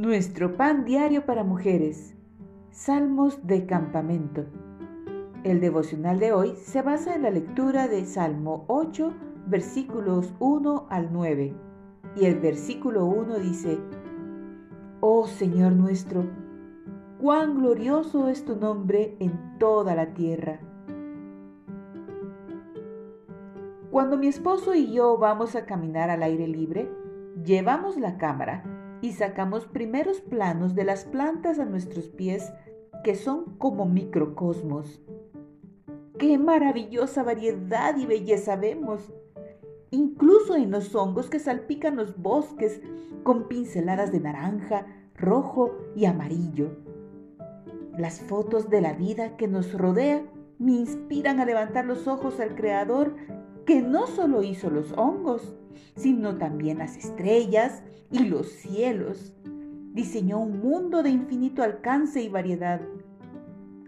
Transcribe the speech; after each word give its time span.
Nuestro 0.00 0.56
pan 0.56 0.86
diario 0.86 1.26
para 1.26 1.44
mujeres. 1.44 2.16
Salmos 2.70 3.46
de 3.46 3.66
campamento. 3.66 4.46
El 5.44 5.60
devocional 5.60 6.18
de 6.18 6.32
hoy 6.32 6.54
se 6.56 6.80
basa 6.80 7.14
en 7.14 7.20
la 7.20 7.30
lectura 7.30 7.86
de 7.86 8.06
Salmo 8.06 8.64
8, 8.68 9.12
versículos 9.46 10.32
1 10.38 10.86
al 10.88 11.12
9. 11.12 11.54
Y 12.16 12.24
el 12.24 12.40
versículo 12.40 13.04
1 13.04 13.40
dice, 13.40 13.78
Oh 15.00 15.26
Señor 15.26 15.72
nuestro, 15.72 16.24
cuán 17.20 17.56
glorioso 17.56 18.30
es 18.30 18.46
tu 18.46 18.56
nombre 18.56 19.18
en 19.20 19.58
toda 19.58 19.94
la 19.94 20.14
tierra. 20.14 20.60
Cuando 23.90 24.16
mi 24.16 24.28
esposo 24.28 24.74
y 24.74 24.94
yo 24.94 25.18
vamos 25.18 25.56
a 25.56 25.66
caminar 25.66 26.08
al 26.08 26.22
aire 26.22 26.48
libre, 26.48 26.90
llevamos 27.44 27.98
la 27.98 28.16
cámara 28.16 28.79
y 29.02 29.12
sacamos 29.12 29.66
primeros 29.66 30.20
planos 30.20 30.74
de 30.74 30.84
las 30.84 31.04
plantas 31.04 31.58
a 31.58 31.64
nuestros 31.64 32.08
pies 32.08 32.52
que 33.04 33.14
son 33.14 33.56
como 33.56 33.86
microcosmos. 33.86 35.02
¡Qué 36.18 36.38
maravillosa 36.38 37.22
variedad 37.22 37.96
y 37.96 38.06
belleza 38.06 38.56
vemos! 38.56 39.12
Incluso 39.90 40.54
en 40.54 40.70
los 40.70 40.94
hongos 40.94 41.30
que 41.30 41.38
salpican 41.38 41.96
los 41.96 42.16
bosques 42.20 42.80
con 43.22 43.48
pinceladas 43.48 44.12
de 44.12 44.20
naranja, 44.20 44.86
rojo 45.14 45.76
y 45.96 46.04
amarillo. 46.04 46.76
Las 47.98 48.20
fotos 48.20 48.70
de 48.70 48.80
la 48.80 48.92
vida 48.92 49.36
que 49.36 49.48
nos 49.48 49.72
rodea 49.72 50.22
me 50.58 50.72
inspiran 50.72 51.40
a 51.40 51.46
levantar 51.46 51.86
los 51.86 52.06
ojos 52.06 52.38
al 52.38 52.54
Creador 52.54 53.16
que 53.70 53.82
no 53.82 54.08
solo 54.08 54.42
hizo 54.42 54.68
los 54.68 54.90
hongos, 54.98 55.54
sino 55.94 56.38
también 56.38 56.78
las 56.78 56.96
estrellas 56.96 57.84
y 58.10 58.24
los 58.24 58.48
cielos. 58.48 59.32
Diseñó 59.94 60.40
un 60.40 60.58
mundo 60.58 61.04
de 61.04 61.10
infinito 61.10 61.62
alcance 61.62 62.20
y 62.20 62.28
variedad. 62.28 62.80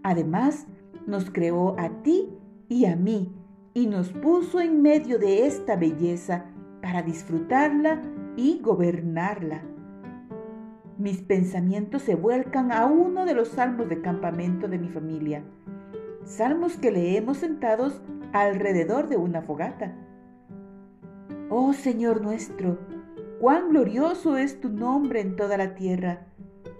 Además, 0.01 0.67
nos 1.05 1.29
creó 1.29 1.77
a 1.77 2.01
ti 2.01 2.29
y 2.69 2.85
a 2.85 2.95
mí 2.95 3.35
y 3.73 3.87
nos 3.87 4.13
puso 4.13 4.61
en 4.61 4.81
medio 4.81 5.19
de 5.19 5.47
esta 5.47 5.75
belleza 5.75 6.45
para 6.81 7.01
disfrutarla 7.01 8.01
y 8.37 8.59
gobernarla. 8.59 9.63
Mis 10.97 11.21
pensamientos 11.21 12.03
se 12.03 12.15
vuelcan 12.15 12.71
a 12.71 12.85
uno 12.85 13.25
de 13.25 13.33
los 13.33 13.49
salmos 13.49 13.89
de 13.89 13.99
campamento 13.99 14.69
de 14.69 14.79
mi 14.79 14.87
familia, 14.87 15.43
salmos 16.23 16.77
que 16.77 16.89
leemos 16.89 17.39
sentados 17.39 18.01
alrededor 18.33 19.09
de 19.09 19.17
una 19.17 19.43
fogata. 19.43 19.95
Oh 21.49 21.73
Señor 21.73 22.21
nuestro, 22.21 22.79
cuán 23.39 23.69
glorioso 23.69 24.37
es 24.37 24.59
tu 24.59 24.69
nombre 24.69 25.21
en 25.21 25.35
toda 25.35 25.55
la 25.55 25.75
tierra. 25.75 26.25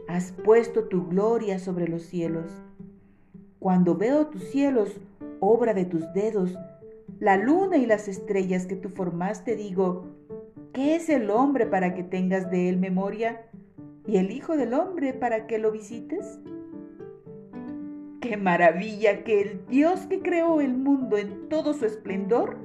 Has 0.07 0.31
puesto 0.31 0.85
tu 0.85 1.07
gloria 1.07 1.59
sobre 1.59 1.87
los 1.87 2.01
cielos. 2.01 2.51
Cuando 3.59 3.95
veo 3.95 4.27
tus 4.27 4.43
cielos, 4.45 4.99
obra 5.39 5.73
de 5.73 5.85
tus 5.85 6.11
dedos, 6.13 6.57
la 7.19 7.37
luna 7.37 7.77
y 7.77 7.85
las 7.85 8.07
estrellas 8.07 8.65
que 8.65 8.75
tú 8.75 8.89
formaste, 8.89 9.55
digo, 9.55 10.07
¿qué 10.73 10.95
es 10.95 11.07
el 11.09 11.29
hombre 11.29 11.67
para 11.67 11.93
que 11.93 12.03
tengas 12.03 12.49
de 12.49 12.67
él 12.67 12.77
memoria? 12.77 13.45
¿Y 14.05 14.17
el 14.17 14.31
Hijo 14.31 14.57
del 14.57 14.73
Hombre 14.73 15.13
para 15.13 15.47
que 15.47 15.59
lo 15.59 15.71
visites? 15.71 16.39
Qué 18.23 18.37
maravilla 18.37 19.25
que 19.25 19.41
el 19.41 19.65
Dios 19.67 20.05
que 20.05 20.21
creó 20.21 20.61
el 20.61 20.77
mundo 20.77 21.17
en 21.17 21.49
todo 21.49 21.73
su 21.73 21.85
esplendor 21.85 22.55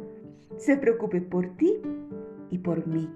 se 0.56 0.76
preocupe 0.76 1.20
por 1.20 1.56
ti 1.56 1.82
y 2.48 2.58
por 2.58 2.86
mí. 2.86 3.12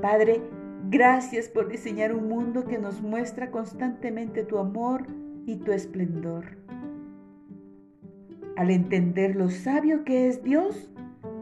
Padre, 0.00 0.40
gracias 0.88 1.50
por 1.50 1.68
diseñar 1.68 2.14
un 2.14 2.26
mundo 2.26 2.64
que 2.64 2.78
nos 2.78 3.02
muestra 3.02 3.50
constantemente 3.50 4.44
tu 4.44 4.56
amor 4.56 5.06
y 5.44 5.56
tu 5.56 5.72
esplendor. 5.72 6.56
Al 8.56 8.70
entender 8.70 9.36
lo 9.36 9.50
sabio 9.50 10.04
que 10.04 10.28
es 10.28 10.42
Dios, 10.42 10.90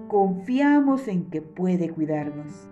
confiamos 0.09 1.07
en 1.07 1.31
que 1.31 1.41
puede 1.41 1.89
cuidarnos. 1.89 2.72